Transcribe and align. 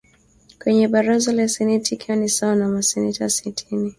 kwenye 0.59 0.85
Baraza 0.93 1.31
la 1.33 1.47
seneti 1.47 1.95
ikiwa 1.95 2.17
ni 2.17 2.29
sawa 2.29 2.55
na 2.55 2.67
maseneta 2.69 3.29
sitini 3.29 3.89